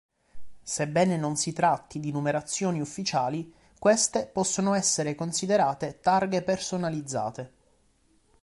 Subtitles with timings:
[0.63, 7.53] Sebbene non si tratti di numerazioni ufficiali, queste possono essere considerate targhe personalizzate.